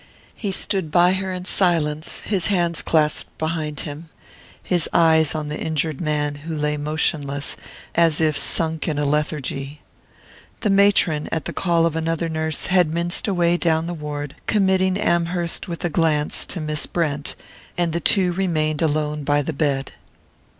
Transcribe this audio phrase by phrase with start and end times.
[0.33, 4.09] He stood by her in silence, his hands clasped behind him,
[4.63, 7.55] his eyes on the injured man, who lay motionless,
[7.93, 9.83] as if sunk in a lethargy.
[10.61, 14.97] The matron, at the call of another nurse, had minced away down the ward, committing
[14.97, 17.35] Amherst with a glance to Miss Brent;
[17.77, 19.91] and the two remained alone by the bed.